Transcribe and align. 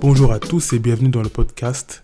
Bonjour 0.00 0.32
à 0.32 0.38
tous 0.38 0.72
et 0.72 0.78
bienvenue 0.78 1.10
dans 1.10 1.22
le 1.22 1.28
podcast 1.28 2.02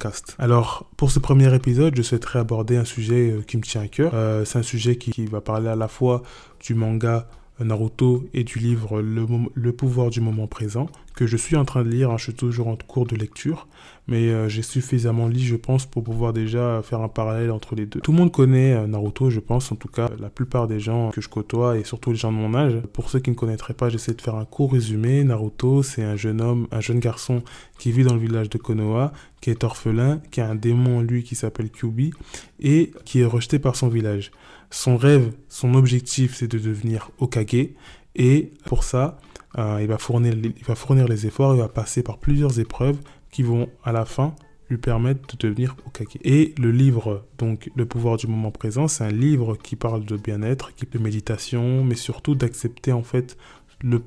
Cast. 0.00 0.36
Alors, 0.38 0.88
pour 0.96 1.10
ce 1.10 1.18
premier 1.18 1.54
épisode, 1.54 1.94
je 1.94 2.00
souhaiterais 2.00 2.38
aborder 2.38 2.78
un 2.78 2.86
sujet 2.86 3.30
euh, 3.30 3.42
qui 3.42 3.58
me 3.58 3.62
tient 3.62 3.82
à 3.82 3.88
cœur. 3.88 4.12
Euh, 4.14 4.46
c'est 4.46 4.58
un 4.58 4.62
sujet 4.62 4.96
qui, 4.96 5.10
qui, 5.10 5.26
va 5.26 5.42
parler 5.42 5.68
à 5.68 5.76
la 5.76 5.86
fois 5.86 6.22
du 6.60 6.74
manga 6.74 7.28
Naruto 7.60 8.24
et 8.34 8.44
du 8.44 8.58
livre 8.58 9.00
le, 9.00 9.72
pouvoir 9.72 10.10
du 10.10 10.20
moment 10.20 10.46
présent, 10.46 10.88
que 11.14 11.26
je 11.26 11.36
suis 11.36 11.56
en 11.56 11.64
train 11.64 11.82
de 11.82 11.88
lire, 11.88 12.10
hein, 12.10 12.18
je 12.18 12.24
suis 12.24 12.34
toujours 12.34 12.68
en 12.68 12.76
cours 12.76 13.06
de 13.06 13.16
lecture, 13.16 13.66
mais 14.06 14.28
euh, 14.28 14.48
j'ai 14.48 14.62
suffisamment 14.62 15.28
lu, 15.28 15.38
je 15.38 15.56
pense, 15.56 15.86
pour 15.86 16.04
pouvoir 16.04 16.34
déjà 16.34 16.82
faire 16.82 17.00
un 17.00 17.08
parallèle 17.08 17.50
entre 17.50 17.74
les 17.74 17.86
deux. 17.86 18.00
Tout 18.00 18.12
le 18.12 18.18
monde 18.18 18.32
connaît 18.32 18.74
euh, 18.74 18.86
Naruto, 18.86 19.30
je 19.30 19.40
pense, 19.40 19.72
en 19.72 19.76
tout 19.76 19.88
cas, 19.88 20.10
la 20.20 20.28
plupart 20.28 20.66
des 20.66 20.80
gens 20.80 21.10
que 21.10 21.22
je 21.22 21.28
côtoie, 21.28 21.78
et 21.78 21.84
surtout 21.84 22.10
les 22.10 22.16
gens 22.16 22.30
de 22.30 22.36
mon 22.36 22.54
âge. 22.54 22.74
Pour 22.92 23.08
ceux 23.08 23.20
qui 23.20 23.30
ne 23.30 23.34
connaîtraient 23.34 23.74
pas, 23.74 23.88
j'essaie 23.88 24.12
de 24.12 24.20
faire 24.20 24.36
un 24.36 24.44
court 24.44 24.72
résumé. 24.72 25.24
Naruto, 25.24 25.82
c'est 25.82 26.04
un 26.04 26.16
jeune 26.16 26.42
homme, 26.42 26.68
un 26.72 26.80
jeune 26.80 27.00
garçon 27.00 27.42
qui 27.78 27.90
vit 27.90 28.04
dans 28.04 28.14
le 28.14 28.20
village 28.20 28.50
de 28.50 28.58
Konoha, 28.58 29.12
qui 29.40 29.50
est 29.50 29.64
orphelin, 29.64 30.20
qui 30.30 30.40
a 30.40 30.48
un 30.48 30.54
démon 30.54 31.00
lui 31.00 31.22
qui 31.22 31.34
s'appelle 31.34 31.70
Kyubi, 31.70 32.12
et 32.60 32.92
qui 33.04 33.20
est 33.20 33.26
rejeté 33.26 33.58
par 33.58 33.76
son 33.76 33.88
village. 33.88 34.30
Son 34.70 34.96
rêve, 34.96 35.32
son 35.48 35.74
objectif, 35.74 36.34
c'est 36.34 36.48
de 36.48 36.58
devenir 36.58 37.10
Okage. 37.18 37.68
Et 38.14 38.52
pour 38.64 38.84
ça, 38.84 39.18
euh, 39.58 39.78
il, 39.80 39.86
va 39.86 39.98
fournir, 39.98 41.08
les 41.08 41.26
efforts, 41.26 41.54
il 41.54 41.60
va 41.60 41.68
passer 41.68 42.02
par 42.02 42.18
plusieurs 42.18 42.58
épreuves 42.58 42.98
qui 43.30 43.42
vont 43.42 43.68
à 43.84 43.92
la 43.92 44.04
fin 44.04 44.34
lui 44.68 44.78
permettre 44.78 45.36
de 45.36 45.48
devenir 45.48 45.76
Okage. 45.86 46.18
Et 46.24 46.54
le 46.58 46.70
livre, 46.70 47.24
donc 47.38 47.70
Le 47.76 47.86
pouvoir 47.86 48.16
du 48.16 48.26
moment 48.26 48.50
présent, 48.50 48.88
c'est 48.88 49.04
un 49.04 49.12
livre 49.12 49.56
qui 49.56 49.76
parle 49.76 50.04
de 50.04 50.16
bien-être, 50.16 50.72
de 50.90 50.98
méditation, 50.98 51.84
mais 51.84 51.94
surtout 51.94 52.34
d'accepter 52.34 52.92
en 52.92 53.02
fait 53.02 53.36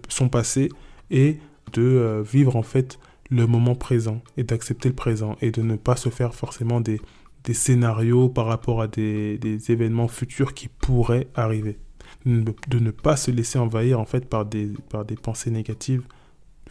son 0.10 0.30
passé 0.30 0.70
et 1.12 1.38
de 1.74 1.82
euh, 1.82 2.24
vivre 2.24 2.56
en 2.56 2.64
fait 2.64 3.00
le 3.30 3.46
moment 3.46 3.76
présent 3.76 4.22
et 4.38 4.44
d'accepter 4.44 4.90
le 4.90 4.96
présent 4.96 5.38
et 5.42 5.52
de 5.52 5.62
ne 5.62 5.76
pas 5.76 5.96
se 5.96 6.10
faire 6.10 6.34
forcément 6.34 6.82
des, 6.82 7.00
des 7.50 7.56
scénarios 7.56 8.30
par 8.30 8.46
rapport 8.46 8.80
à 8.80 8.88
des, 8.88 9.40
événements 9.72 10.08
futurs 10.08 10.54
qui 10.54 10.68
pourraient 10.68 11.30
arriver. 11.34 11.80
De 12.28 12.80
ne 12.80 12.92
pas 12.92 13.18
se 13.18 13.32
laisser 13.32 13.58
envahir 13.58 14.00
en 14.00 14.06
fait 14.06 14.30
par 14.30 14.46
des, 14.46 14.72
par 14.92 15.04
des 15.04 15.16
pensées 15.16 15.50
négatives 15.50 16.04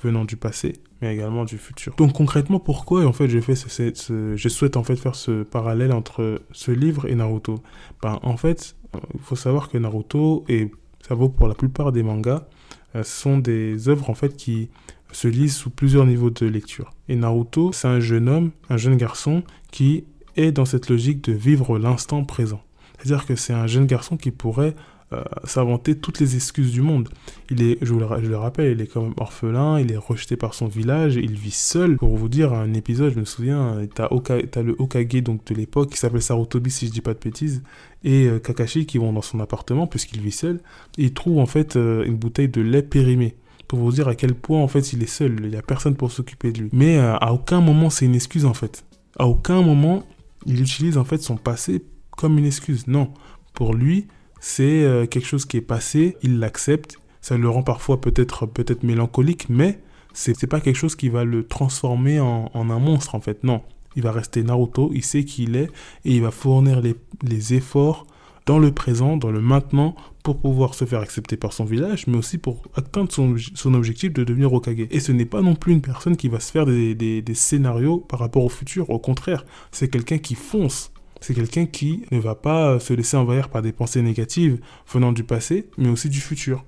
venant 0.01 0.25
du 0.25 0.37
passé, 0.37 0.75
mais 1.01 1.12
également 1.12 1.45
du 1.45 1.59
futur. 1.59 1.97
Donc 1.97 2.12
concrètement, 2.12 2.61
pourquoi 2.61 3.05
en 3.05 3.12
fait 3.12 3.29
je 3.29 3.41
fais 3.41 3.57
ce, 3.57 4.37
je 4.37 4.48
souhaite 4.48 4.77
en 4.77 4.85
fait 4.85 4.95
faire 4.95 5.17
ce 5.17 5.43
parallèle 5.43 5.91
entre 5.91 6.41
ce 6.53 6.70
livre 6.70 7.07
et 7.07 7.17
Naruto? 7.17 7.57
Ben, 8.01 8.20
En 8.23 8.37
fait, 8.37 8.77
il 9.15 9.20
faut 9.20 9.35
savoir 9.35 9.69
que 9.69 9.79
Naruto, 9.79 10.45
et 10.48 10.70
ça 11.01 11.17
vaut 11.17 11.29
pour 11.29 11.48
la 11.48 11.55
plupart 11.55 11.91
des 11.91 12.05
mangas, 12.05 12.47
euh, 12.95 13.03
sont 13.03 13.39
des 13.39 13.89
œuvres 13.89 14.11
en 14.11 14.15
fait 14.15 14.37
qui 14.37 14.70
se 15.11 15.27
lisent 15.27 15.57
sous 15.57 15.70
plusieurs 15.70 16.07
niveaux 16.07 16.31
de 16.31 16.47
lecture. 16.47 16.92
Et 17.09 17.17
Naruto, 17.17 17.73
c'est 17.73 17.89
un 17.89 17.98
jeune 17.98 18.29
homme, 18.29 18.53
un 18.70 18.77
jeune 18.77 18.97
garçon 18.97 19.42
qui 19.73 20.05
est 20.37 20.53
dans 20.53 20.65
cette 20.65 20.89
logique 20.89 21.23
de 21.25 21.33
vivre 21.33 21.79
l'instant 21.79 22.25
présent. 22.25 22.62
C'est-à-dire 22.98 23.27
que 23.27 23.37
c'est 23.37 23.53
un 23.53 23.67
jeune 23.67 23.87
garçon 23.87 24.17
qui 24.17 24.31
pourrait 24.31 24.75
euh, 25.15 25.23
s'inventer 25.45 25.97
toutes 25.97 26.20
les 26.20 26.37
excuses 26.37 26.70
du 26.70 26.83
monde. 26.83 27.09
Il 27.51 27.62
est, 27.62 27.79
je, 27.81 27.95
le, 27.95 28.37
rappelle, 28.37 28.73
il 28.73 28.81
est 28.83 28.87
quand 28.87 29.01
même 29.01 29.15
orphelin, 29.17 29.81
il 29.81 29.91
est 29.91 29.97
rejeté 29.97 30.37
par 30.37 30.53
son 30.53 30.67
village, 30.67 31.17
il 31.17 31.35
vit 31.35 31.51
seul. 31.51 31.97
Pour 31.97 32.15
vous 32.15 32.29
dire, 32.29 32.53
un 32.53 32.75
épisode, 32.75 33.15
je 33.15 33.19
me 33.19 33.25
souviens, 33.25 33.79
t'as 33.95 34.05
as 34.05 34.62
le 34.62 34.77
Okage 34.79 35.23
donc, 35.23 35.47
de 35.47 35.55
l'époque 35.55 35.93
qui 35.93 35.97
s'appelle 35.97 36.20
Sarutobi 36.20 36.70
si 36.70 36.89
je 36.89 36.92
dis 36.92 37.01
pas 37.01 37.15
de 37.15 37.20
bêtises, 37.20 37.63
et 38.05 38.27
euh, 38.27 38.39
Kakashi 38.39 38.85
qui 38.85 38.98
vont 38.98 39.15
dans 39.15 39.23
son 39.23 39.41
appartement 39.41 39.87
puisqu'il 39.87 40.20
vit 40.20 40.31
seul, 40.31 40.61
et 40.98 41.05
il 41.05 41.15
trouve 41.15 41.39
en 41.39 41.47
fait 41.47 41.77
euh, 41.77 42.05
une 42.05 42.17
bouteille 42.17 42.51
de 42.51 42.61
lait 42.61 42.83
périmé 42.83 43.35
pour 43.67 43.79
vous 43.79 43.92
dire 43.92 44.09
à 44.09 44.15
quel 44.15 44.35
point 44.35 44.61
en 44.61 44.69
fait 44.69 44.92
il 44.92 45.03
est 45.03 45.07
seul, 45.07 45.37
il 45.42 45.48
n'y 45.48 45.57
a 45.57 45.63
personne 45.63 45.95
pour 45.95 46.13
s'occuper 46.13 46.53
de 46.53 46.59
lui. 46.59 46.69
Mais 46.75 46.98
à 46.98 47.33
aucun 47.33 47.63
moment 47.63 47.89
c'est 47.89 48.05
une 48.05 48.14
excuse 48.14 48.45
en 48.45 48.55
fait. 48.55 48.85
À 49.19 49.27
aucun 49.27 49.63
moment 49.63 50.05
il 50.47 50.61
utilise 50.61 50.99
en 50.99 51.05
fait 51.05 51.19
son 51.19 51.37
passé 51.37 51.85
comme 52.17 52.39
une 52.39 52.47
excuse. 52.47 52.87
Non, 52.87 53.13
pour 53.55 53.75
lui, 53.75 54.07
c'est 54.41 54.85
euh, 54.85 55.07
quelque 55.07 55.27
chose 55.27 55.45
qui 55.45 55.57
est 55.57 55.63
passé, 55.63 56.17
il 56.23 56.39
l'accepte. 56.39 56.99
Ça 57.21 57.37
le 57.37 57.49
rend 57.49 57.63
parfois 57.63 58.01
peut-être 58.01 58.47
peut-être 58.47 58.83
mélancolique, 58.83 59.49
mais 59.49 59.81
c'est 60.13 60.47
pas 60.47 60.61
quelque 60.61 60.77
chose 60.77 60.97
qui 60.97 61.09
va 61.09 61.25
le 61.25 61.47
transformer 61.47 62.19
en, 62.21 62.51
un 62.55 62.79
monstre 62.79 63.15
en 63.15 63.21
fait. 63.21 63.45
Non, 63.45 63.63
il 63.97 64.03
va 64.03 64.13
rester 64.13 64.43
Naruto, 64.43 64.91
il 64.95 65.05
sait 65.05 65.25
qui 65.25 65.45
il 65.45 65.57
est 65.57 65.71
et 66.05 66.17
il 66.17 66.23
va 66.23 66.31
fournir 66.31 66.81
les, 66.81 66.95
les 67.23 67.55
efforts 67.55 68.07
dans 68.47 68.59
le 68.59 68.73
présent, 68.73 69.17
dans 69.17 69.31
le 69.31 69.41
maintenant, 69.41 69.95
pour 70.34 70.42
pouvoir 70.42 70.74
se 70.74 70.84
faire 70.84 71.00
accepter 71.00 71.39
par 71.39 71.55
son 71.55 71.64
village, 71.64 72.06
mais 72.06 72.18
aussi 72.18 72.36
pour 72.36 72.62
atteindre 72.74 73.11
son, 73.11 73.74
objectif 73.74 74.12
de 74.12 74.24
devenir 74.24 74.52
Okage. 74.52 74.86
Et 74.90 75.00
ce 75.00 75.11
n'est 75.11 75.24
pas 75.24 75.40
non 75.40 75.55
plus 75.55 75.72
une 75.72 75.80
personne 75.80 76.18
qui 76.18 76.28
va 76.28 76.39
se 76.39 76.52
faire 76.52 76.66
des, 76.66 77.24
scénarios 77.33 77.98
par 77.98 78.20
rapport 78.20 78.44
au 78.44 78.50
futur, 78.50 78.90
au 78.90 78.98
contraire, 78.98 79.46
c'est 79.72 79.89
quelqu'un 79.89 80.18
qui 80.18 80.34
fonce. 80.34 80.92
C'est 81.20 81.33
quelqu'un 81.33 81.64
qui 81.64 82.05
ne 82.11 82.18
va 82.18 82.34
pas 82.34 82.78
se 82.78 82.92
laisser 82.92 83.16
envahir 83.16 83.48
par 83.48 83.62
des 83.62 83.72
pensées 83.72 84.02
négatives 84.02 84.61
venant 84.92 85.12
du 85.12 85.24
passé, 85.24 85.70
mais 85.78 85.89
aussi 85.89 86.11
du 86.11 86.20
futur. 86.20 86.62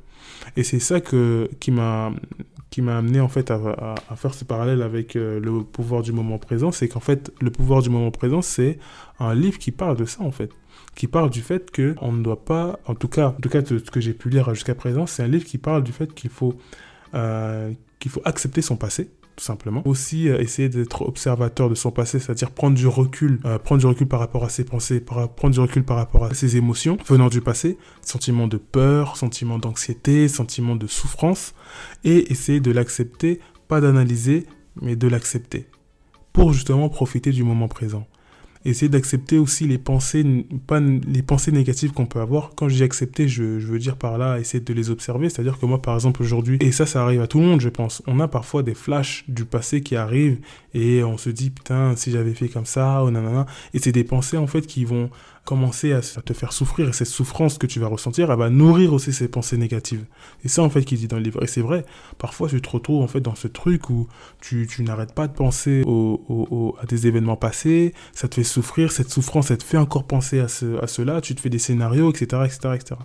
Et 0.57 0.65
c'est 0.65 0.81
ça 0.81 1.03
que, 1.03 1.51
qui 1.61 1.71
m'a 1.71 2.13
amené 2.79 3.21
en 3.21 3.29
fait 3.29 3.51
à, 3.51 3.95
à, 4.09 4.17
faire 4.17 4.33
ce 4.33 4.47
parallèle 4.47 4.81
avec 4.81 5.17
euh, 5.17 5.39
le 5.39 5.63
pouvoir 5.65 6.01
du 6.01 6.13
moment 6.13 6.39
présent, 6.39 6.73
c'est 6.73 6.89
qu'en 6.89 7.01
fait 7.01 7.31
le 7.43 7.51
pouvoir 7.51 7.83
du 7.83 7.91
moment 7.91 8.11
présent 8.11 8.41
c'est 8.41 8.79
un 9.19 9.35
livre 9.35 9.59
qui 9.59 9.71
parle 9.71 9.99
de 9.99 10.07
ça 10.07 10.23
en 10.23 10.31
fait 10.31 10.51
qui 10.95 11.07
parle 11.07 11.31
du 11.31 11.41
fait 11.41 11.71
que 11.71 11.95
on 12.01 12.13
ne 12.13 12.23
doit 12.23 12.45
pas, 12.45 12.79
en 12.87 12.95
tout 12.95 13.09
cas, 13.09 13.29
en 13.29 13.41
tout 13.41 13.49
cas 13.49 13.65
ce 13.65 13.91
que 13.91 14.01
j'ai 14.01 14.13
pu 14.13 14.29
lire 14.29 14.53
jusqu'à 14.55 14.75
présent, 14.75 15.07
c'est 15.07 15.23
un 15.23 15.29
livre 15.29 15.45
qui 15.45 15.59
parle 15.59 15.83
du 15.83 15.93
fait 15.93 16.13
qu'il 16.13 16.31
faut, 16.31 16.55
euh, 17.15 17.73
qu'il 17.99 18.11
faut 18.11 18.23
accepter 18.25 18.61
son 18.61 18.77
passé, 18.77 19.11
tout 19.37 19.45
simplement. 19.45 19.83
Aussi 19.87 20.29
euh, 20.29 20.39
essayer 20.41 20.69
d'être 20.69 21.03
observateur 21.03 21.71
de 21.71 21.75
son 21.75 21.91
passé, 21.91 22.19
c'est-à-dire 22.19 22.51
prendre 22.51 22.77
du 22.77 22.87
recul, 22.87 23.41
euh, 23.45 23.59
prendre 23.59 23.81
du 23.81 23.87
recul 23.87 24.09
par 24.09 24.21
rapport 24.21 24.45
à 24.45 24.49
ses 24.49 24.65
pensées, 24.65 25.01
prendre 25.01 25.51
du 25.51 25.61
recul 25.61 25.85
par 25.85 25.97
rapport 25.97 26.25
à 26.25 26.35
ses 26.35 26.57
émotions 26.57 26.99
venant 27.07 27.29
du 27.29 27.41
passé, 27.41 27.79
sentiments 28.03 28.49
de 28.49 28.59
peur, 28.59 29.17
sentiments 29.17 29.59
d'anxiété, 29.59 30.29
sentiments 30.29 30.77
de 30.77 30.87
souffrance, 30.87 31.55
et 32.05 32.31
essayer 32.31 32.61
de 32.61 32.73
l'accepter, 32.73 33.41
pas 33.69 33.81
d'analyser, 33.81 34.47
mais 34.83 34.97
de 34.97 35.09
l'accepter, 35.09 35.67
pour 36.33 36.53
justement 36.53 36.89
profiter 36.89 37.31
du 37.31 37.43
moment 37.43 37.69
présent 37.69 38.07
essayer 38.65 38.89
d'accepter 38.89 39.39
aussi 39.39 39.67
les 39.67 39.79
pensées, 39.79 40.47
pas 40.67 40.81
les 40.81 41.23
pensées 41.23 41.53
négatives 41.53 41.93
qu'on 41.93 42.07
peut 42.07 42.21
avoir. 42.21 42.53
Quand 42.55 42.69
j'ai 42.69 42.85
accepté, 42.85 43.27
je, 43.27 43.59
je, 43.59 43.67
veux 43.67 43.79
dire 43.79 43.97
par 43.97 44.19
là, 44.19 44.39
essayer 44.39 44.63
de 44.63 44.73
les 44.75 44.91
observer. 44.91 45.31
C'est-à-dire 45.31 45.59
que 45.59 45.67
moi, 45.67 45.81
par 45.81 45.95
exemple, 45.95 46.23
aujourd'hui, 46.23 46.59
et 46.61 46.73
ça, 46.73 46.85
ça 46.85 47.03
arrive 47.03 47.23
à 47.23 47.27
tout 47.27 47.41
le 47.41 47.47
monde, 47.47 47.61
je 47.61 47.69
pense, 47.69 48.03
on 48.07 48.21
a 48.21 48.29
parfois 48.29 48.63
des 48.63 48.75
flashs 48.75 49.25
du 49.29 49.45
passé 49.45 49.81
qui 49.81 49.97
arrivent 49.97 50.39
et 50.75 51.03
on 51.03 51.17
se 51.17 51.31
dit, 51.31 51.51
putain, 51.51 51.97
si 51.97 52.11
j'avais 52.11 52.35
fait 52.35 52.49
comme 52.49 52.67
ça, 52.67 53.03
ou 53.05 53.11
nanana. 53.11 53.47
Et 53.73 53.79
c'est 53.79 53.93
des 53.93 54.05
pensées, 54.05 54.37
en 54.37 54.47
fait, 54.47 54.67
qui 54.67 54.85
vont 54.85 55.11
commencer 55.45 55.93
à 55.93 56.01
te 56.01 56.33
faire 56.33 56.53
souffrir 56.53 56.89
et 56.89 56.93
cette 56.93 57.09
souffrance 57.09 57.59
que 57.59 57.67
tu 57.67 57.81
vas 57.81 57.89
ressentir, 57.89 58.31
elle 58.31 58.39
va 58.39 58.51
nourrir 58.51 58.93
aussi 58.93 59.13
ces 59.13 59.29
pensées 59.29 59.57
négatives. 59.57 60.05
Et 60.45 60.49
ça, 60.49 60.63
en 60.63 60.71
fait, 60.71 60.85
qu'il 60.85 60.99
dit 60.99 61.09
dans 61.09 61.17
le 61.17 61.23
livre. 61.23 61.43
Et 61.43 61.47
c'est 61.47 61.61
vrai, 61.61 61.85
parfois, 62.19 62.49
tu 62.49 62.61
te 62.61 62.69
retrouves, 62.69 63.03
en 63.03 63.09
fait, 63.09 63.21
dans 63.21 63.35
ce 63.35 63.49
truc 63.49 63.91
où 63.91 64.07
tu, 64.41 64.67
tu 64.69 64.83
n'arrêtes 64.83 65.15
pas 65.15 65.27
de 65.27 65.33
penser 65.33 65.83
à 65.83 66.87
des 66.87 67.07
événements 67.07 67.37
passés, 67.37 67.95
ça 68.13 68.29
te 68.29 68.37
fait 68.37 68.45
souffrir, 68.45 68.93
cette 68.93 69.11
souffrance, 69.11 69.51
elle 69.51 69.59
te 69.59 69.65
fait 69.65 69.79
encore 69.79 70.05
penser 70.05 70.41
à, 70.41 70.49
ce, 70.49 70.81
à 70.83 70.87
cela, 70.87 71.21
tu 71.21 71.35
te 71.35 71.41
fais 71.41 71.51
des 71.51 71.59
scénarios, 71.59 72.11
etc., 72.11 72.43
etc., 72.45 72.75
etc. 72.75 73.01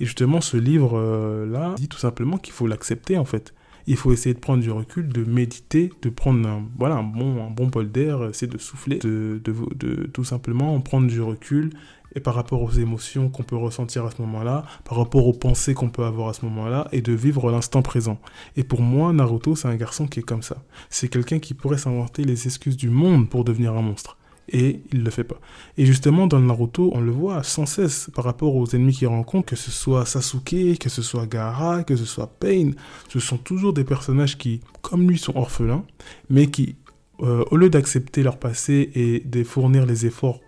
Et 0.00 0.06
justement, 0.06 0.40
ce 0.40 0.56
livre-là 0.56 1.74
dit 1.76 1.88
tout 1.88 1.98
simplement 1.98 2.38
qu'il 2.38 2.52
faut 2.52 2.66
l'accepter, 2.66 3.18
en 3.18 3.24
fait 3.24 3.54
il 3.86 3.96
faut 3.96 4.12
essayer 4.12 4.34
de 4.34 4.40
prendre 4.40 4.62
du 4.62 4.70
recul, 4.70 5.08
de 5.08 5.24
méditer, 5.24 5.92
de 6.02 6.08
prendre 6.08 6.46
un, 6.48 6.64
voilà, 6.78 6.96
un, 6.96 7.02
bon, 7.02 7.44
un 7.44 7.50
bon 7.50 7.66
bol 7.66 7.90
d'air, 7.90 8.24
essayer 8.24 8.50
de 8.50 8.58
souffler, 8.58 8.98
de, 8.98 9.40
de, 9.44 9.54
de, 9.76 10.06
tout 10.06 10.24
simplement 10.24 10.78
prendre 10.80 11.06
du 11.06 11.20
recul 11.20 11.70
et 12.14 12.20
par 12.20 12.34
rapport 12.34 12.62
aux 12.62 12.70
émotions 12.70 13.28
qu'on 13.28 13.42
peut 13.42 13.56
ressentir 13.56 14.04
à 14.06 14.10
ce 14.10 14.22
moment-là, 14.22 14.64
par 14.84 14.96
rapport 14.96 15.26
aux 15.26 15.34
pensées 15.34 15.74
qu'on 15.74 15.90
peut 15.90 16.04
avoir 16.04 16.30
à 16.30 16.32
ce 16.32 16.46
moment-là, 16.46 16.88
et 16.90 17.02
de 17.02 17.12
vivre 17.12 17.50
l'instant 17.50 17.82
présent. 17.82 18.18
Et 18.56 18.64
pour 18.64 18.80
moi, 18.80 19.12
Naruto, 19.12 19.54
c'est 19.54 19.68
un 19.68 19.76
garçon 19.76 20.06
qui 20.06 20.20
est 20.20 20.22
comme 20.22 20.42
ça. 20.42 20.56
C'est 20.88 21.08
quelqu'un 21.08 21.38
qui 21.38 21.52
pourrait 21.52 21.76
s'inventer 21.76 22.24
les 22.24 22.46
excuses 22.46 22.78
du 22.78 22.88
monde 22.88 23.28
pour 23.28 23.44
devenir 23.44 23.74
un 23.74 23.82
monstre 23.82 24.16
et 24.48 24.80
il 24.92 25.02
le 25.02 25.10
fait 25.10 25.24
pas. 25.24 25.40
Et 25.76 25.86
justement, 25.86 26.26
dans 26.26 26.38
Naruto, 26.40 26.90
on 26.94 27.00
le 27.00 27.10
voit 27.10 27.42
sans 27.42 27.66
cesse 27.66 28.10
par 28.14 28.24
rapport 28.24 28.54
aux 28.54 28.66
ennemis 28.74 28.94
qu'il 28.94 29.08
rencontre, 29.08 29.46
que 29.46 29.56
ce 29.56 29.70
soit 29.70 30.06
Sasuke, 30.06 30.78
que 30.78 30.88
ce 30.88 31.02
soit 31.02 31.26
Gaara, 31.26 31.84
que 31.84 31.96
ce 31.96 32.04
soit 32.04 32.28
Pain, 32.38 32.70
ce 33.08 33.18
sont 33.18 33.38
toujours 33.38 33.72
des 33.72 33.84
personnages 33.84 34.38
qui, 34.38 34.60
comme 34.82 35.08
lui, 35.08 35.18
sont 35.18 35.36
orphelins, 35.36 35.84
mais 36.30 36.46
qui, 36.48 36.76
euh, 37.20 37.44
au 37.50 37.56
lieu 37.56 37.70
d'accepter 37.70 38.22
leur 38.22 38.38
passé 38.38 38.90
et 38.94 39.20
de 39.20 39.42
fournir 39.42 39.86
les 39.86 40.06
efforts 40.06 40.40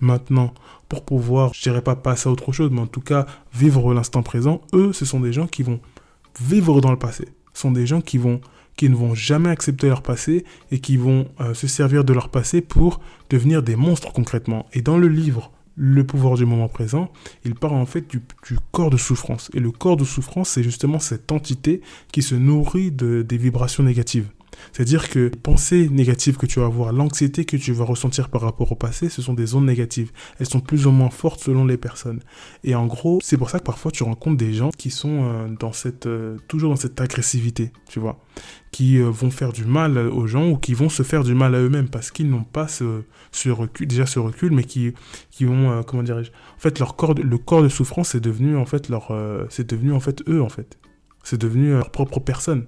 maintenant 0.00 0.52
pour 0.88 1.04
pouvoir, 1.04 1.54
je 1.54 1.62
dirais 1.62 1.82
pas 1.82 1.96
passer 1.96 2.28
à 2.28 2.32
autre 2.32 2.52
chose, 2.52 2.70
mais 2.70 2.80
en 2.80 2.86
tout 2.86 3.00
cas 3.00 3.26
vivre 3.52 3.94
l'instant 3.94 4.22
présent, 4.22 4.60
eux, 4.74 4.92
ce 4.92 5.04
sont 5.04 5.20
des 5.20 5.32
gens 5.32 5.46
qui 5.46 5.62
vont 5.62 5.80
vivre 6.40 6.80
dans 6.80 6.90
le 6.90 6.98
passé. 6.98 7.28
Ce 7.54 7.62
sont 7.62 7.70
des 7.70 7.86
gens 7.86 8.00
qui 8.00 8.18
vont 8.18 8.40
qui 8.76 8.88
ne 8.88 8.94
vont 8.94 9.14
jamais 9.14 9.50
accepter 9.50 9.88
leur 9.88 10.02
passé 10.02 10.44
et 10.70 10.80
qui 10.80 10.96
vont 10.96 11.28
euh, 11.40 11.54
se 11.54 11.66
servir 11.66 12.04
de 12.04 12.12
leur 12.12 12.28
passé 12.28 12.60
pour 12.60 13.00
devenir 13.30 13.62
des 13.62 13.76
monstres 13.76 14.12
concrètement. 14.12 14.66
Et 14.72 14.82
dans 14.82 14.98
le 14.98 15.08
livre 15.08 15.52
Le 15.76 16.04
pouvoir 16.04 16.36
du 16.36 16.46
moment 16.46 16.68
présent, 16.68 17.10
il 17.44 17.54
parle 17.54 17.74
en 17.74 17.86
fait 17.86 18.08
du, 18.08 18.20
corps 18.70 18.90
de 18.90 18.96
souffrance. 18.96 19.50
Et 19.54 19.60
le 19.60 19.72
corps 19.72 19.96
de 19.96 20.04
souffrance, 20.04 20.50
c'est 20.50 20.62
justement 20.62 20.98
cette 20.98 21.32
entité 21.32 21.80
qui 22.12 22.22
se 22.22 22.34
nourrit 22.34 22.92
de, 22.92 23.22
des 23.22 23.36
vibrations 23.38 23.82
négatives. 23.82 24.28
C'est-à-dire 24.72 25.08
que 25.08 25.18
les 25.18 25.30
pensées 25.30 25.88
négatives 25.88 26.36
que 26.36 26.46
tu 26.46 26.60
vas 26.60 26.66
avoir, 26.66 26.92
l'anxiété 26.92 27.44
que 27.44 27.56
tu 27.56 27.72
vas 27.72 27.84
ressentir 27.84 28.28
par 28.28 28.40
rapport 28.40 28.70
au 28.72 28.74
passé, 28.74 29.08
ce 29.08 29.22
sont 29.22 29.34
des 29.34 29.54
ondes 29.54 29.66
négatives. 29.66 30.12
Elles 30.38 30.48
sont 30.48 30.60
plus 30.60 30.86
ou 30.86 30.90
moins 30.90 31.10
fortes 31.10 31.40
selon 31.40 31.64
les 31.64 31.76
personnes. 31.76 32.20
Et 32.62 32.74
en 32.74 32.86
gros, 32.86 33.18
c'est 33.22 33.36
pour 33.36 33.50
ça 33.50 33.58
que 33.58 33.64
parfois 33.64 33.90
tu 33.90 34.02
rencontres 34.02 34.36
des 34.36 34.52
gens 34.52 34.70
qui 34.76 34.90
sont 34.90 35.24
euh, 35.24 35.48
euh, 36.06 36.36
toujours 36.48 36.70
dans 36.70 36.76
cette 36.76 37.00
agressivité, 37.00 37.72
tu 37.88 38.00
vois, 38.00 38.18
qui 38.72 38.98
euh, 38.98 39.10
vont 39.10 39.30
faire 39.30 39.52
du 39.52 39.64
mal 39.64 39.98
aux 39.98 40.26
gens 40.26 40.48
ou 40.48 40.56
qui 40.56 40.74
vont 40.74 40.88
se 40.88 41.02
faire 41.02 41.24
du 41.24 41.34
mal 41.34 41.54
à 41.54 41.60
eux-mêmes 41.60 41.88
parce 41.88 42.10
qu'ils 42.10 42.28
n'ont 42.28 42.44
pas 42.44 42.68
ce, 42.68 43.02
recul, 43.48 43.86
déjà 43.86 44.06
ce 44.06 44.18
recul, 44.18 44.52
mais 44.52 44.64
qui, 44.64 44.92
qui 45.30 45.46
ont, 45.46 45.82
comment 45.84 46.02
dirais-je, 46.02 46.30
en 46.30 46.58
fait, 46.58 46.78
leur 46.78 46.96
corps, 46.96 47.14
le 47.14 47.38
corps 47.38 47.62
de 47.62 47.68
souffrance, 47.68 48.10
c'est 48.10 48.20
devenu 48.20 48.56
en 48.56 48.66
fait 48.66 48.88
leur, 48.88 49.12
c'est 49.50 49.68
devenu 49.68 49.92
en 49.92 50.00
fait 50.00 50.22
eux 50.28 50.42
en 50.42 50.48
fait. 50.48 50.78
C'est 51.22 51.40
devenu 51.40 51.70
leur 51.70 51.90
propre 51.90 52.20
personne. 52.20 52.66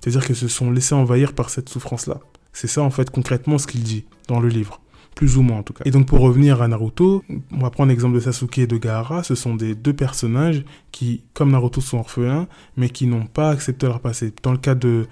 C'est-à-dire 0.00 0.24
qu'ils 0.24 0.36
se 0.36 0.48
sont 0.48 0.70
laissés 0.70 0.94
envahir 0.94 1.32
par 1.34 1.50
cette 1.50 1.68
souffrance-là. 1.68 2.20
C'est 2.52 2.66
ça, 2.66 2.82
en 2.82 2.90
fait, 2.90 3.10
concrètement, 3.10 3.58
ce 3.58 3.66
qu'il 3.66 3.82
dit 3.82 4.04
dans 4.26 4.40
le 4.40 4.48
livre. 4.48 4.80
Plus 5.14 5.36
ou 5.36 5.42
moins, 5.42 5.58
en 5.58 5.62
tout 5.62 5.72
cas. 5.72 5.82
Et 5.84 5.90
donc, 5.90 6.06
pour 6.06 6.20
revenir 6.20 6.62
à 6.62 6.68
Naruto, 6.68 7.24
on 7.50 7.58
va 7.58 7.70
prendre 7.70 7.90
l'exemple 7.90 8.14
de 8.14 8.20
Sasuke 8.20 8.58
et 8.58 8.66
de 8.68 8.76
Gaara. 8.76 9.24
Ce 9.24 9.34
sont 9.34 9.56
des 9.56 9.74
deux 9.74 9.92
personnages 9.92 10.64
qui, 10.92 11.24
comme 11.34 11.50
Naruto, 11.50 11.80
sont 11.80 11.98
orphelins, 11.98 12.46
mais 12.76 12.88
qui 12.88 13.06
n'ont 13.06 13.26
pas 13.26 13.50
accepté 13.50 13.86
leur 13.86 14.00
passé. 14.00 14.32
Dans 14.42 14.52
le 14.52 14.58
cas 14.58 14.76
de, 14.76 15.08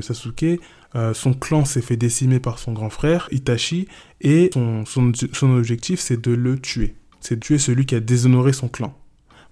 Sasuke, 0.00 0.60
euh, 0.94 1.14
son 1.14 1.32
clan 1.32 1.64
s'est 1.64 1.82
fait 1.82 1.96
décimer 1.96 2.38
par 2.38 2.58
son 2.58 2.72
grand 2.72 2.90
frère, 2.90 3.28
Itachi, 3.32 3.88
et 4.20 4.50
son 4.54 5.56
objectif, 5.56 5.98
c'est 5.98 6.20
de 6.20 6.32
le 6.32 6.58
tuer. 6.58 6.94
C'est 7.20 7.36
de 7.36 7.40
tuer 7.40 7.58
celui 7.58 7.86
qui 7.86 7.94
a 7.96 8.00
déshonoré 8.00 8.52
son 8.52 8.68
clan. 8.68 8.94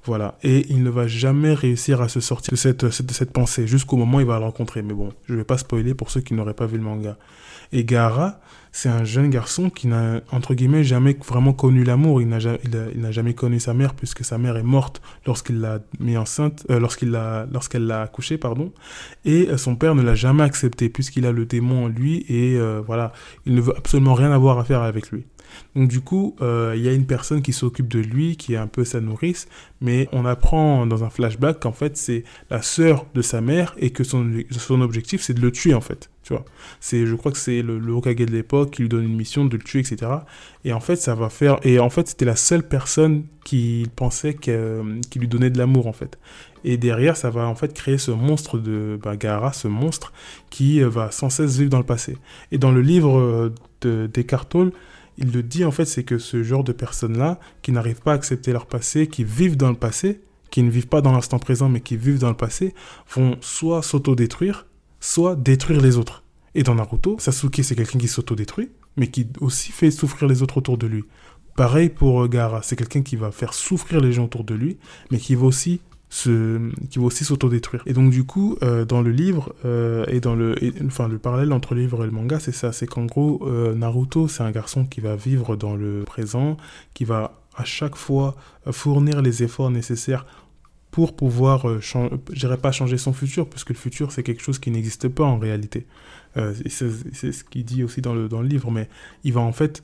Voilà. 0.05 0.39
Et 0.43 0.67
il 0.71 0.83
ne 0.83 0.91
va 0.91 1.06
jamais 1.06 1.55
réussir 1.55 2.00
à 2.00 2.09
se 2.09 2.21
sortir 2.21 2.53
de 2.53 2.56
cette, 2.56 2.91
cette 2.91 3.33
pensée 3.33 3.67
jusqu'au 3.67 3.97
moment 3.97 4.19
où 4.19 4.21
il 4.21 4.27
va 4.27 4.39
le 4.39 4.45
rencontrer. 4.45 4.83
Mais 4.83 4.95
bon, 4.95 5.12
je 5.27 5.33
ne 5.33 5.39
vais 5.39 5.45
pas 5.45 5.59
spoiler 5.59 5.95
pour 5.95 6.11
ceux 6.11 6.21
qui 6.21 6.35
n'auraient 6.35 6.55
pas 6.55 6.67
vu 6.67 6.79
le 6.79 6.85
manga. 6.85 7.17
Et 7.73 7.85
Gaara, 7.85 8.41
c'est 8.73 8.89
un 8.89 9.05
jeune 9.05 9.29
garçon 9.29 9.71
qui 9.71 9.89
n'a, 9.89 10.21
entre 10.31 10.55
guillemets, 10.55 10.85
jamais 10.85 11.17
vraiment 11.27 11.53
connu 11.53 11.85
l'amour. 11.85 12.23
Il 12.23 12.29
n'a, 12.29 12.39
il, 12.39 13.00
n'a 13.00 13.11
jamais 13.11 13.35
connu 13.35 13.61
sa 13.61 13.75
mère 13.75 13.95
puisque 13.95 14.25
sa 14.25 14.39
mère 14.39 14.56
est 14.56 14.62
morte 14.62 15.03
lorsqu'il 15.27 15.61
l'a 15.61 15.81
mis 16.01 16.17
enceinte, 16.17 16.65
euh, 16.71 16.79
lorsqu'il 16.79 17.11
l'a, 17.11 17.47
lorsqu'elle 17.53 17.87
l'a 17.87 18.03
accouché, 18.03 18.39
pardon. 18.39 18.73
Et 19.25 19.49
euh, 19.49 19.56
son 19.56 19.77
père 19.77 19.94
ne 19.94 20.03
l'a 20.03 20.15
jamais 20.15 20.44
accepté 20.44 20.89
puisqu'il 20.89 21.27
a 21.27 21.33
le 21.33 21.44
démon 21.44 21.85
en 21.85 21.89
lui 21.89 22.25
et 22.29 22.56
euh, 22.56 22.81
voilà, 22.87 23.12
il 23.47 23.55
ne 23.55 23.61
veut 23.61 23.77
absolument 23.77 24.15
rien 24.15 24.33
avoir 24.33 24.59
à 24.59 24.65
faire 24.65 24.83
avec 24.83 25.11
lui. 25.11 25.27
Donc 25.75 25.89
du 25.89 26.00
coup, 26.00 26.37
euh, 26.41 26.75
il 26.77 26.83
y 26.83 26.89
a 26.89 26.93
une 26.93 27.06
personne 27.06 27.43
qui 27.43 27.53
s'occupe 27.53 27.89
de 27.89 28.00
lui, 28.00 28.37
qui 28.37 28.55
est 28.55 28.59
un 28.59 28.67
peu 28.67 28.85
sa 28.85 29.00
nourrice, 29.00 29.49
mais 29.81 30.09
on 30.12 30.25
apprend 30.25 30.87
dans 30.87 31.05
un 31.05 31.11
flashback 31.11 31.61
qu'en 31.61 31.73
fait 31.73 31.97
c'est 31.97 32.25
la 32.50 32.62
sœur 32.62 33.06
de 33.15 33.23
sa 33.23 33.41
mère 33.41 33.75
et 33.79 33.91
que 33.91 34.05
son, 34.05 34.31
son 34.50 34.81
objectif 34.81 35.23
c'est 35.23 35.35
de 35.35 35.41
le 35.41 35.53
tuer 35.53 35.75
en 35.75 35.81
fait. 35.81 36.11
Tu 36.23 36.35
vois, 36.35 36.45
c'est, 36.81 37.06
je 37.06 37.15
crois 37.15 37.33
que 37.33 37.39
c'est 37.39 37.62
le, 37.62 37.79
le 37.79 37.93
Hokage 37.93 38.17
de 38.17 38.25
l'époque 38.27 38.73
qui 38.73 38.83
lui 38.83 38.91
donne 38.91 39.05
une 39.05 39.17
mission 39.17 39.47
de 39.47 39.56
le 39.56 39.62
tuer, 39.62 39.81
etc. 39.81 40.12
Et 40.65 40.75
en 40.75 40.81
fait, 40.81 40.97
ça 40.97 41.15
va 41.15 41.31
faire. 41.31 41.59
Et 41.62 41.79
en 41.79 41.89
fait, 41.89 42.09
c'était 42.09 42.27
la 42.27 42.37
seule 42.37 42.69
personne 42.69 43.25
qui 43.44 43.87
pensait 43.97 44.35
qui 44.35 45.19
lui 45.19 45.27
donnait 45.27 45.49
de 45.49 45.56
l'amour 45.56 45.87
en 45.87 45.94
fait. 45.94 46.19
Et 46.65 46.77
derrière, 46.77 47.17
ça 47.17 47.31
va 47.31 47.47
en 47.47 47.55
fait 47.55 47.73
créer 47.73 47.97
ce 47.99 48.11
monstre 48.11 48.59
de 48.59 48.99
Bagara, 49.03 49.53
ce 49.53 49.69
monstre 49.69 50.12
qui 50.51 50.83
euh, 50.83 50.89
va 50.89 51.11
sans 51.11 51.31
cesse 51.31 51.56
vivre 51.56 51.71
dans 51.71 51.79
le 51.79 51.85
passé. 51.85 52.19
Et 52.53 52.59
dans 52.59 52.73
le 52.73 52.83
livre 52.83 53.19
euh, 53.19 53.55
de 53.81 54.06
Descartes 54.12 54.55
il 55.19 55.32
le 55.32 55.43
dit 55.43 55.65
en 55.65 55.70
fait, 55.70 55.85
c'est 55.85 56.05
que 56.05 56.19
ce 56.19 56.43
genre 56.43 56.65
de 56.65 56.73
personnes-là, 56.73 57.38
qui 57.62 57.73
n'arrivent 57.73 58.00
pas 58.00 58.12
à 58.12 58.15
accepter 58.15 58.53
leur 58.53 58.67
passé, 58.67 59.09
qui 59.09 59.25
vivent 59.25 59.56
dans 59.56 59.69
le 59.69 59.76
passé, 59.76 60.23
qui 60.50 60.62
ne 60.62 60.70
vivent 60.70 60.88
pas 60.88 61.03
dans 61.03 61.12
l'instant 61.12 61.38
présent, 61.38 61.69
mais 61.69 61.81
qui 61.81 61.97
vivent 61.97 62.19
dans 62.19 62.29
le 62.29 62.37
passé, 62.37 62.75
vont 63.12 63.37
soit 63.41 63.82
s'auto-détruire, 63.82 64.67
soit 65.00 65.37
détruire 65.37 65.81
les 65.81 65.97
autres. 65.97 66.25
Et 66.55 66.62
dans 66.62 66.75
Naruto, 66.75 67.17
Sasuke, 67.19 67.61
c'est 67.62 67.75
quelqu'un 67.75 67.99
qui 67.99 68.09
s'auto-détruit, 68.09 68.70
mais 68.97 69.09
qui 69.09 69.26
aussi 69.41 69.73
fait 69.73 69.91
souffrir 69.91 70.29
les 70.29 70.43
autres 70.43 70.56
autour 70.59 70.79
de 70.79 70.87
lui. 70.87 71.05
Pareil 71.56 71.88
pour 71.88 72.26
Gaara, 72.29 72.62
c'est 72.62 72.76
quelqu'un 72.76 73.03
qui 73.03 73.17
va 73.17 73.32
faire 73.32 73.53
souffrir 73.53 74.00
les 74.00 74.12
gens 74.12 74.25
autour 74.25 74.44
de 74.44 74.55
lui, 74.55 74.79
mais 75.11 75.19
qui 75.19 75.35
va 75.35 75.47
aussi 75.47 75.81
qui 76.10 76.99
va 76.99 77.05
aussi 77.05 77.25
s'autodétruire. 77.25 77.82
Et 77.87 77.93
donc 77.93 78.10
du 78.10 78.25
coup, 78.25 78.56
euh, 78.62 78.84
dans 78.84 79.02
le 79.02 79.10
livre, 79.10 79.55
euh, 79.64 80.05
et 80.08 80.20
dans 80.20 80.34
le, 80.34 80.55
enfin 80.87 81.08
le 81.08 81.19
parallèle 81.19 81.52
entre 81.52 81.75
le 81.75 81.82
livre 81.82 82.02
et 82.02 82.06
le 82.06 82.12
manga, 82.12 82.40
c'est 82.40 82.52
ça, 82.52 82.72
c'est 82.72 82.87
qu'en 82.87 83.05
gros, 83.05 83.46
euh, 83.46 83.75
Naruto, 83.75 84.28
c'est 84.28 84.43
un 84.43 84.50
garçon 84.50 84.87
qui 84.87 85.00
va 85.00 85.16
vivre 85.16 85.56
dans 85.56 85.76
le 85.76 86.05
présent, 86.05 86.56
qui 86.94 87.05
va 87.05 87.40
à 87.56 87.64
chaque 87.64 87.96
fois 87.96 88.37
fournir 88.70 89.20
les 89.20 89.43
efforts 89.43 89.70
nécessaires 89.70 90.25
pour 90.90 91.14
pouvoir, 91.14 91.81
je 91.81 92.34
dirais 92.34 92.56
pas 92.56 92.72
changer 92.72 92.96
son 92.96 93.12
futur, 93.12 93.49
puisque 93.49 93.70
le 93.70 93.75
futur 93.75 94.10
c'est 94.10 94.22
quelque 94.22 94.43
chose 94.43 94.58
qui 94.58 94.70
n'existe 94.70 95.08
pas 95.08 95.25
en 95.25 95.38
réalité. 95.38 95.87
c'est 96.34 97.32
ce 97.32 97.44
qu'il 97.44 97.64
dit 97.64 97.84
aussi 97.84 98.00
dans 98.00 98.14
le, 98.14 98.28
dans 98.28 98.40
le 98.40 98.49
livre, 98.49 98.70
mais 98.70 98.88
il 99.25 99.32
va 99.32 99.40
en 99.40 99.52
fait 99.52 99.82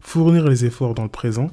fournir 0.00 0.48
les 0.48 0.64
efforts 0.64 0.94
dans 0.94 1.04
le 1.04 1.10
présent 1.10 1.50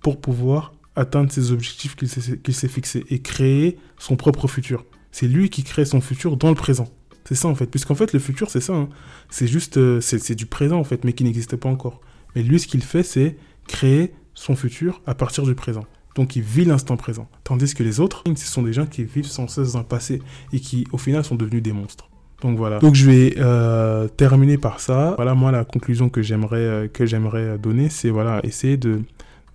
pour 0.00 0.20
pouvoir 0.20 0.72
atteindre 0.98 1.30
ses 1.30 1.52
objectifs 1.52 1.96
qu'il 1.96 2.54
s'est 2.54 2.68
fixés 2.68 3.04
et 3.08 3.20
créer 3.20 3.78
son 3.98 4.16
propre 4.16 4.48
futur. 4.48 4.84
C'est 5.12 5.28
lui 5.28 5.48
qui 5.48 5.62
crée 5.62 5.84
son 5.84 6.00
futur 6.00 6.36
dans 6.36 6.48
le 6.48 6.54
présent. 6.54 6.88
C'est 7.24 7.34
ça 7.34 7.48
en 7.48 7.54
fait. 7.54 7.66
Puisqu'en 7.66 7.94
fait, 7.94 8.12
le 8.12 8.18
futur, 8.18 8.50
c'est 8.50 8.60
ça. 8.60 8.74
Hein. 8.74 8.88
C'est 9.30 9.46
juste, 9.46 9.76
euh, 9.76 10.00
c'est 10.00 10.34
du 10.34 10.46
présent 10.46 10.78
en 10.78 10.84
fait, 10.84 11.04
mais 11.04 11.12
qui 11.12 11.24
n'existe 11.24 11.56
pas 11.56 11.68
encore. 11.68 12.00
Mais 12.34 12.42
lui, 12.42 12.58
ce 12.58 12.66
qu'il 12.66 12.82
fait, 12.82 13.02
c'est 13.02 13.36
créer 13.66 14.12
son 14.34 14.56
futur 14.56 15.00
à 15.06 15.14
partir 15.14 15.44
du 15.44 15.54
présent. 15.54 15.84
Donc 16.14 16.36
il 16.36 16.42
vit 16.42 16.64
l'instant 16.64 16.96
présent. 16.96 17.28
Tandis 17.44 17.74
que 17.74 17.82
les 17.82 18.00
autres, 18.00 18.24
ce 18.26 18.46
sont 18.46 18.62
des 18.62 18.72
gens 18.72 18.86
qui 18.86 19.04
vivent 19.04 19.26
sans 19.26 19.46
cesse 19.46 19.72
dans 19.72 19.80
le 19.80 19.84
passé 19.84 20.20
et 20.52 20.58
qui, 20.58 20.86
au 20.90 20.98
final, 20.98 21.24
sont 21.24 21.36
devenus 21.36 21.62
des 21.62 21.72
monstres. 21.72 22.08
Donc 22.42 22.56
voilà. 22.56 22.78
Donc 22.78 22.94
je 22.94 23.08
vais 23.08 23.34
euh, 23.38 24.08
terminer 24.08 24.58
par 24.58 24.80
ça. 24.80 25.14
Voilà 25.16 25.34
moi 25.34 25.52
la 25.52 25.64
conclusion 25.64 26.08
que 26.08 26.22
j'aimerais 26.22 26.88
euh, 26.88 27.58
donner, 27.58 27.88
c'est 27.88 28.10
voilà 28.10 28.40
essayer 28.42 28.76
de 28.76 29.02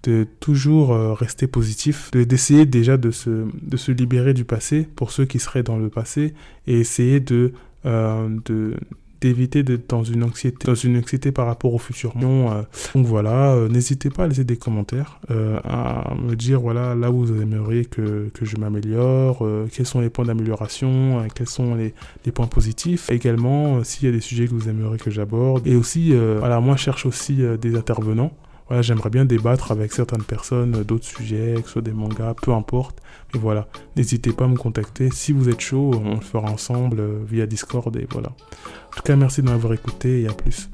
de 0.04 0.28
toujours 0.40 0.94
euh, 0.94 1.14
rester 1.14 1.48
positif, 1.48 2.12
d'essayer 2.12 2.66
déjà 2.66 2.98
de 2.98 3.12
se, 3.12 3.46
de 3.62 3.78
se 3.78 3.92
libérer 3.92 4.34
du 4.34 4.46
passé 4.46 4.88
pour 4.96 5.12
ceux 5.12 5.26
qui 5.26 5.40
seraient 5.40 5.64
dans 5.64 5.78
le 5.78 5.90
passé 5.90 6.34
et 6.68 6.80
essayer 6.80 7.20
de, 7.20 7.54
euh, 7.86 8.30
de 8.46 8.76
d'éviter 9.22 9.64
d'être 9.64 9.90
dans 9.90 10.04
une 10.04 10.22
anxiété 10.22 10.68
dans 10.68 10.76
une 10.76 10.98
anxiété 10.98 11.32
par 11.32 11.46
rapport 11.46 11.74
au 11.74 11.78
futur. 11.78 12.14
Euh, 12.22 12.64
donc 12.94 13.06
voilà 13.06 13.56
n'hésitez 13.70 14.10
pas 14.10 14.26
à 14.26 14.28
laisser 14.28 14.44
des 14.44 14.58
commentaires 14.58 15.22
à 15.30 16.14
me 16.22 16.36
dire 16.36 16.60
voilà 16.60 16.94
là 16.94 17.10
où 17.10 17.24
vous 17.26 17.42
aimeriez 17.42 17.86
que, 17.86 18.30
que 18.34 18.44
je 18.44 18.58
m'améliore 18.58 19.48
quels 19.72 19.86
sont 19.86 20.02
les 20.02 20.10
points 20.10 20.26
d'amélioration 20.26 21.26
quels 21.34 21.48
sont 21.48 21.74
les, 21.74 21.94
les, 22.26 22.34
points 22.34 22.48
positifs. 22.48 23.10
Également 23.10 23.82
s'il 23.86 24.08
y 24.08 24.10
a 24.10 24.12
des 24.12 24.20
sujets 24.20 24.46
que 24.46 24.52
vous 24.52 24.68
aimeriez 24.68 24.98
que 25.00 25.10
j'aborde. 25.10 25.66
Et 25.66 25.78
aussi 25.78 26.14
voilà 26.40 26.60
moi 26.60 26.76
je 26.76 26.82
cherche 26.82 27.06
aussi 27.06 27.42
des 27.62 27.78
intervenants 27.78 28.34
j'aimerais 28.82 29.10
bien 29.10 29.26
débattre 29.26 29.72
avec 29.72 29.92
certaines 29.94 30.24
personnes 30.24 30.76
euh, 30.76 30.84
d'autres 30.84 31.06
sujets, 31.06 31.56
que 31.58 31.68
ce 31.68 31.74
soit 31.74 31.82
des 31.82 31.94
mangas, 31.94 32.34
peu 32.42 32.54
importe. 32.54 33.02
Mais 33.34 33.40
voilà, 33.40 33.68
n'hésitez 33.96 34.32
pas 34.32 34.46
à 34.46 34.48
me 34.48 34.58
contacter. 34.58 35.10
Si 35.12 35.32
vous 35.32 35.50
êtes 35.50 35.60
chaud, 35.60 35.92
on 35.94 36.16
le 36.16 36.22
fera 36.22 36.50
ensemble 36.50 37.00
euh, 37.00 37.20
via 37.28 37.46
Discord 37.46 37.96
et 37.96 38.08
voilà. 38.10 38.30
En 38.30 38.96
tout 38.96 39.04
cas, 39.04 39.16
merci 39.16 39.42
de 39.42 39.50
m'avoir 39.50 39.74
écouté 39.74 40.22
et 40.22 40.28
à 40.28 40.34
plus. 40.34 40.70